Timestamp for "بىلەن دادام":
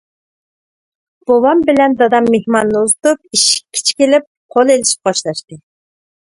1.67-2.29